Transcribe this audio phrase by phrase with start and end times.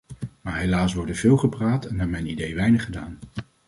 [0.41, 3.19] Maar helaas wordt er veel gepraat en naar mijn idee weinig gedaan.